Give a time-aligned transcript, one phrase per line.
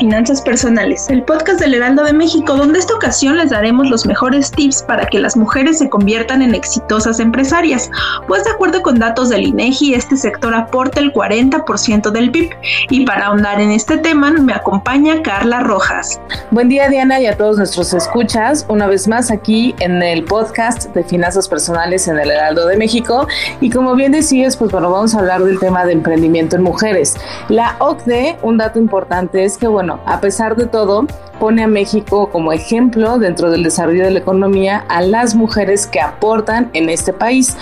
[0.00, 4.50] Finanzas Personales, el podcast del Heraldo de México, donde esta ocasión les daremos los mejores
[4.50, 7.90] tips para que las mujeres se conviertan en exitosas empresarias,
[8.26, 12.50] pues de acuerdo con datos del INEGI, este sector aporta el 40% del PIB.
[12.88, 16.18] Y para ahondar en este tema, me acompaña Carla Rojas.
[16.50, 20.94] Buen día, Diana, y a todos nuestros escuchas, una vez más aquí en el podcast
[20.94, 23.28] de Finanzas Personales en el Heraldo de México.
[23.60, 27.18] Y como bien decías, pues bueno, vamos a hablar del tema de emprendimiento en mujeres.
[27.50, 31.06] La OCDE, un dato importante es que, bueno, a pesar de todo,
[31.38, 36.00] pone a México como ejemplo dentro del desarrollo de la economía a las mujeres que
[36.00, 37.56] aportan en este país.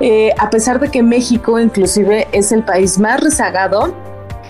[0.00, 3.94] Eh, a pesar de que México inclusive es el país más rezagado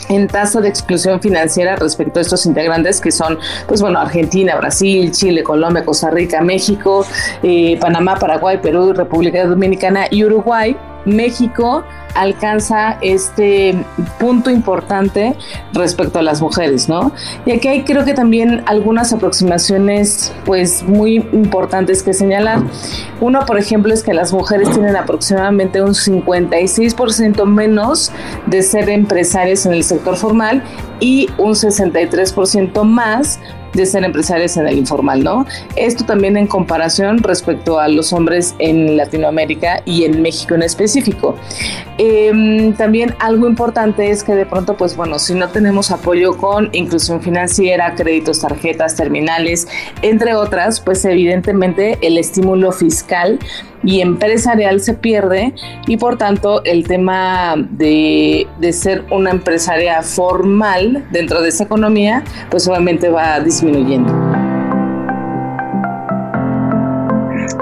[0.09, 5.12] en tasa de exclusión financiera respecto a estos integrantes que son, pues bueno, Argentina, Brasil,
[5.12, 7.06] Chile, Colombia, Costa Rica, México,
[7.42, 10.77] eh, Panamá, Paraguay, Perú, República Dominicana y Uruguay.
[11.05, 11.84] México
[12.15, 13.84] alcanza este
[14.19, 15.37] punto importante
[15.73, 17.12] respecto a las mujeres, ¿no?
[17.47, 22.62] Y aquí hay creo que también algunas aproximaciones pues muy importantes que señalar.
[23.21, 28.12] Uno, por ejemplo, es que las mujeres tienen aproximadamente un 56% menos
[28.47, 30.62] de ser empresarias en el sector formal
[31.01, 33.41] y un 63% más
[33.72, 35.46] de ser empresarias en el informal, ¿no?
[35.76, 41.36] Esto también en comparación respecto a los hombres en Latinoamérica y en México en específico.
[41.98, 46.70] Em, también algo importante es que de pronto, pues bueno, si no tenemos apoyo con
[46.72, 49.69] inclusión financiera, créditos, tarjetas, terminales,
[50.03, 53.38] entre otras, pues evidentemente el estímulo fiscal
[53.82, 55.54] y empresarial se pierde
[55.86, 62.22] y por tanto el tema de, de, ser una empresaria formal dentro de esa economía
[62.50, 64.29] pues obviamente va disminuyendo.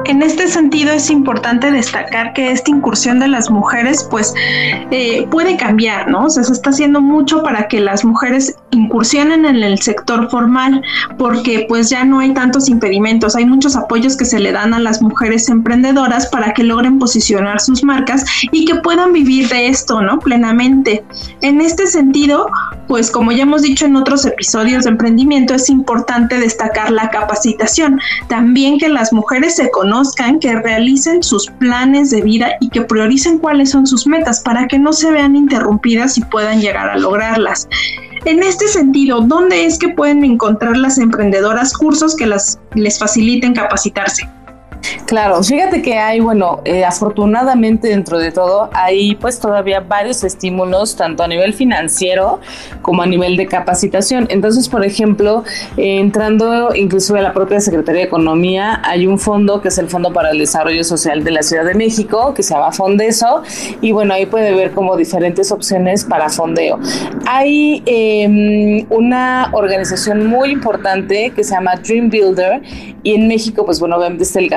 [0.08, 4.32] En este sentido es importante destacar que esta incursión de las mujeres pues
[4.90, 6.24] eh, puede cambiar, ¿no?
[6.24, 10.82] O sea, se está haciendo mucho para que las mujeres incursionen en el sector formal
[11.18, 14.78] porque pues ya no hay tantos impedimentos, hay muchos apoyos que se le dan a
[14.78, 20.00] las mujeres emprendedoras para que logren posicionar sus marcas y que puedan vivir de esto,
[20.00, 20.18] ¿no?
[20.20, 21.04] Plenamente.
[21.42, 22.48] En este sentido,
[22.88, 28.00] pues como ya hemos dicho en otros episodios de emprendimiento, es importante destacar la capacitación.
[28.28, 33.38] También que las mujeres se conozcan, que realicen sus planes de vida y que prioricen
[33.38, 37.68] cuáles son sus metas para que no se vean interrumpidas y puedan llegar a lograrlas.
[38.24, 43.54] En este sentido, ¿dónde es que pueden encontrar las emprendedoras cursos que las, les faciliten
[43.54, 44.28] capacitarse?
[45.06, 50.96] Claro, fíjate que hay, bueno, eh, afortunadamente dentro de todo, hay pues todavía varios estímulos,
[50.96, 52.40] tanto a nivel financiero
[52.82, 54.26] como a nivel de capacitación.
[54.30, 55.44] Entonces, por ejemplo,
[55.76, 59.88] eh, entrando inclusive a la propia Secretaría de Economía, hay un fondo que es el
[59.88, 63.42] Fondo para el Desarrollo Social de la Ciudad de México, que se llama Fondeso,
[63.80, 66.78] y bueno, ahí puede ver como diferentes opciones para fondeo.
[67.26, 72.62] Hay em, una organización muy importante que se llama Dream Builder,
[73.02, 74.48] y en México, pues bueno, obviamente está el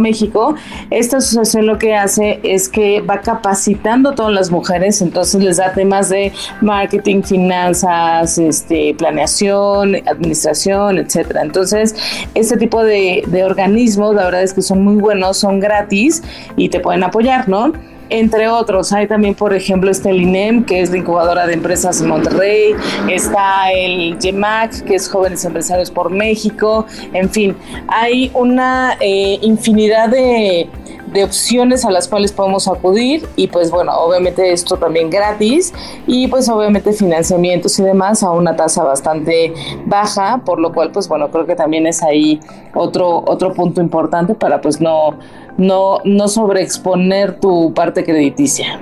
[0.00, 0.54] México,
[0.90, 5.56] esta asociación lo que hace es que va capacitando a todas las mujeres, entonces les
[5.56, 11.42] da temas de marketing, finanzas, este, planeación, administración, etcétera.
[11.42, 11.94] Entonces,
[12.34, 16.22] este tipo de, de organismos, la verdad es que son muy buenos, son gratis
[16.56, 17.72] y te pueden apoyar, ¿no?
[18.10, 18.92] Entre otros.
[18.92, 22.74] Hay también, por ejemplo, este el INEM, que es la incubadora de empresas en Monterrey,
[23.08, 27.56] está el GEMAC, que es Jóvenes Empresarios por México, en fin,
[27.88, 30.68] hay una eh, infinidad de,
[31.12, 35.72] de opciones a las cuales podemos acudir y pues bueno, obviamente esto también gratis
[36.06, 39.52] y pues obviamente financiamientos y demás a una tasa bastante
[39.86, 42.40] baja, por lo cual pues bueno, creo que también es ahí
[42.74, 45.18] otro otro punto importante para pues no
[45.56, 48.80] no no sobreexponer tu parte crediticia.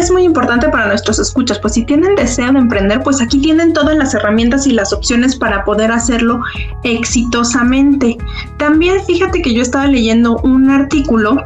[0.00, 3.72] Es muy importante para nuestros escuchas, pues si tienen deseo de emprender, pues aquí tienen
[3.72, 6.40] todas las herramientas y las opciones para poder hacerlo
[6.82, 8.16] exitosamente.
[8.56, 11.36] También fíjate que yo estaba leyendo un artículo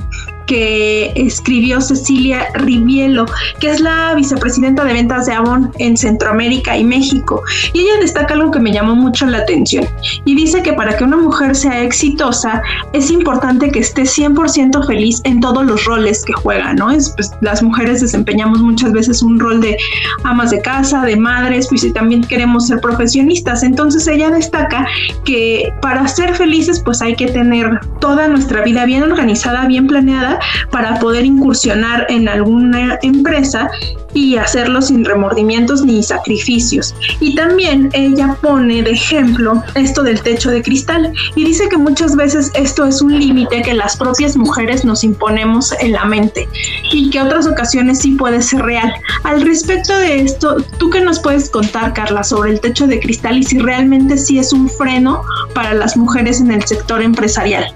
[0.46, 3.26] que escribió Cecilia Rivielo,
[3.60, 7.42] que es la vicepresidenta de ventas de Avon en Centroamérica y México.
[7.72, 9.86] Y ella destaca algo que me llamó mucho la atención
[10.24, 12.62] y dice que para que una mujer sea exitosa
[12.92, 16.90] es importante que esté 100% feliz en todos los roles que juega, ¿no?
[16.90, 19.76] Es, pues, las mujeres desempeñamos muchas veces un rol de
[20.24, 23.62] amas de casa, de madres, pues y también queremos ser profesionistas.
[23.62, 24.86] Entonces ella destaca
[25.24, 30.33] que para ser felices pues hay que tener toda nuestra vida bien organizada, bien planeada
[30.70, 33.70] para poder incursionar en alguna empresa
[34.14, 36.94] y hacerlo sin remordimientos ni sacrificios.
[37.20, 42.16] Y también ella pone de ejemplo esto del techo de cristal y dice que muchas
[42.16, 46.48] veces esto es un límite que las propias mujeres nos imponemos en la mente
[46.92, 48.92] y que otras ocasiones sí puede ser real.
[49.24, 53.38] Al respecto de esto, ¿tú qué nos puedes contar, Carla, sobre el techo de cristal
[53.38, 55.22] y si realmente sí es un freno
[55.54, 57.74] para las mujeres en el sector empresarial?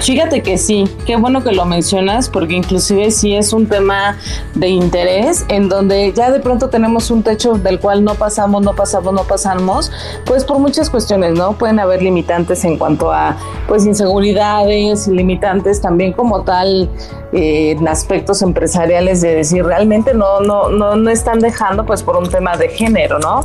[0.00, 4.16] Fíjate que sí, qué bueno que lo mencionas porque inclusive sí es un tema
[4.54, 8.74] de interés en donde ya de pronto tenemos un techo del cual no pasamos, no
[8.74, 9.90] pasamos, no pasamos,
[10.24, 11.52] pues por muchas cuestiones, ¿no?
[11.58, 13.36] Pueden haber limitantes en cuanto a
[13.66, 16.88] pues inseguridades, limitantes también como tal
[17.32, 22.28] en aspectos empresariales de decir realmente no, no, no, no están dejando pues por un
[22.30, 23.44] tema de género, ¿no?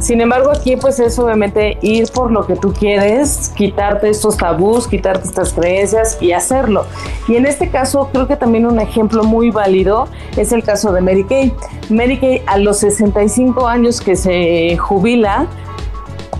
[0.00, 4.86] Sin embargo aquí pues es obviamente ir por lo que tú quieres, quitarte estos tabús,
[4.86, 6.86] quitarte estas creencias y hacerlo.
[7.26, 11.00] Y en este caso creo que también un ejemplo muy válido es el caso de
[11.00, 11.52] Mary Kay.
[11.90, 15.46] Mary Kay a los 65 años que se jubila,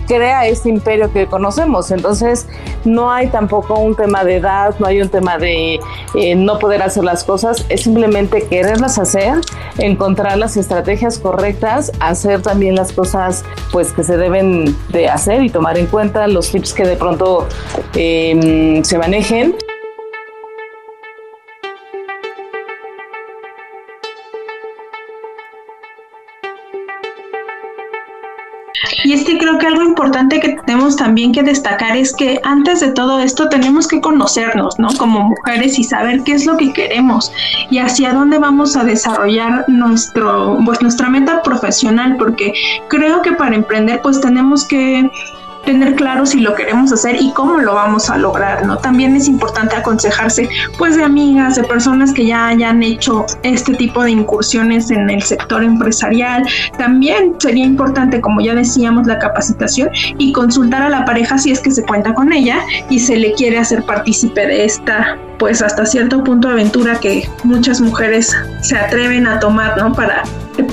[0.05, 1.91] crea este imperio que conocemos.
[1.91, 2.47] Entonces,
[2.83, 5.79] no hay tampoco un tema de edad, no hay un tema de
[6.15, 9.35] eh, no poder hacer las cosas, es simplemente quererlas hacer,
[9.77, 15.49] encontrar las estrategias correctas, hacer también las cosas pues que se deben de hacer y
[15.49, 17.47] tomar en cuenta los tips que de pronto
[17.95, 19.55] em, se manejen.
[29.57, 33.87] Que algo importante que tenemos también que destacar es que antes de todo esto tenemos
[33.87, 34.89] que conocernos, ¿no?
[34.97, 37.31] Como mujeres y saber qué es lo que queremos
[37.69, 42.53] y hacia dónde vamos a desarrollar nuestro, pues nuestra meta profesional, porque
[42.87, 45.09] creo que para emprender pues tenemos que
[45.65, 48.77] tener claro si lo queremos hacer y cómo lo vamos a lograr, ¿no?
[48.77, 50.47] También es importante aconsejarse
[50.77, 55.21] pues de amigas, de personas que ya hayan hecho este tipo de incursiones en el
[55.21, 56.45] sector empresarial.
[56.77, 61.59] También sería importante, como ya decíamos, la capacitación y consultar a la pareja si es
[61.59, 62.59] que se cuenta con ella
[62.89, 67.81] y se le quiere hacer partícipe de esta pues hasta cierto punto aventura que muchas
[67.81, 69.93] mujeres se atreven a tomar, ¿no?
[69.93, 70.23] Para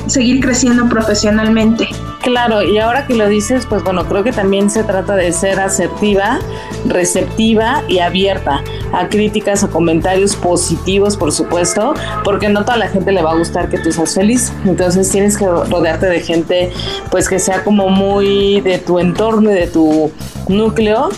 [0.07, 1.89] seguir creciendo profesionalmente.
[2.23, 5.59] Claro, y ahora que lo dices, pues bueno, creo que también se trata de ser
[5.59, 6.39] asertiva,
[6.87, 13.11] receptiva y abierta a críticas, a comentarios positivos, por supuesto, porque no toda la gente
[13.11, 14.53] le va a gustar que tú seas feliz.
[14.65, 16.73] Entonces tienes que rodearte de gente,
[17.11, 20.13] pues que sea como muy de tu entorno y de tu
[20.47, 21.11] núcleo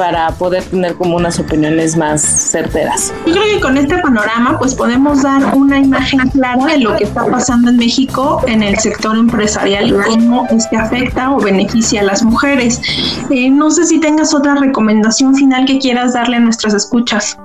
[0.00, 3.12] para poder tener como unas opiniones más certeras.
[3.26, 7.04] Yo creo que con este panorama pues podemos dar una imagen clara de lo que
[7.04, 12.00] está pasando en México en el sector empresarial y cómo es que afecta o beneficia
[12.00, 12.80] a las mujeres.
[13.28, 17.36] Eh, no sé si tengas otra recomendación final que quieras darle a nuestras escuchas.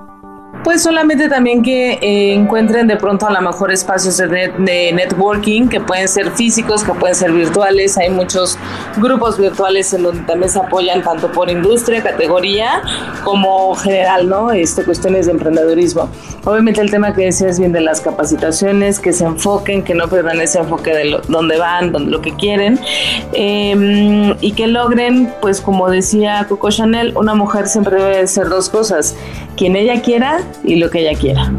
[0.66, 5.80] Pues solamente también que eh, encuentren de pronto a lo mejor espacios de, networking que
[5.80, 8.00] pueden ser físicos, que pueden ser virtuales.
[8.00, 8.58] Hay muchos
[8.98, 12.82] grupos virtuales en donde también se apoyan tanto por industria, categoría,
[13.24, 14.52] como general, ¿no?
[14.52, 16.10] Este, cuestiones de emprendedurismo.
[16.46, 20.42] Obviamente el tema que decías bien de las capacitaciones, que se enfoquen, que no pierdan
[20.42, 22.80] ese enfoque de lo, dónde van, donde lo que quieren,
[23.34, 28.70] em, y que logren, pues como decía Coco Chanel, una mujer siempre debe ser dos
[28.70, 29.16] cosas,
[29.56, 31.52] quien ella quiera y lo que ella quiera.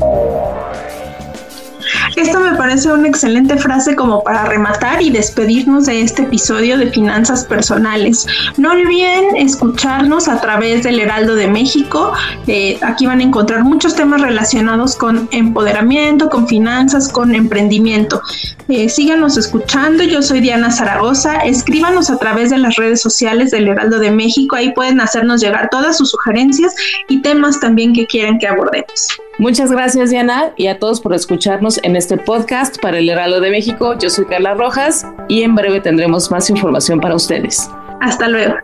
[2.17, 6.91] Esto me parece una excelente frase como para rematar y despedirnos de este episodio de
[6.91, 8.27] Finanzas Personales.
[8.57, 12.15] No olviden escucharnos a través del Heraldo de México.
[12.47, 18.23] Eh, aquí van a encontrar muchos temas relacionados con empoderamiento, con finanzas, con emprendimiento.
[18.69, 20.03] Eh, síganos escuchando.
[20.03, 21.41] Yo soy Diana Zaragoza.
[21.41, 24.57] Escríbanos a través de las redes sociales del Heraldo de México.
[24.57, 26.75] Ahí pueden hacernos llegar todas sus sugerencias
[27.11, 29.19] y temas también que quieran que abordemos.
[29.39, 33.51] Muchas gracias Diana y a todos por escucharnos en este podcast para el Heraldo de
[33.51, 33.95] México.
[33.99, 37.69] Yo soy Carla Rojas y en breve tendremos más información para ustedes.
[38.01, 38.55] Hasta luego.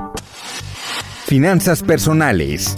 [1.26, 2.74] Finanzas personales.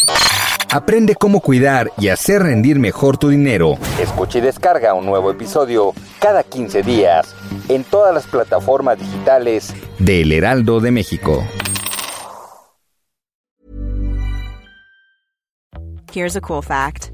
[0.72, 3.78] Aprende cómo cuidar y hacer rendir mejor tu dinero.
[4.00, 7.32] Escucha y descarga un nuevo episodio cada 15 días
[7.68, 11.44] en todas las plataformas digitales de El Heraldo de México.
[16.12, 17.13] Here's a cool fact.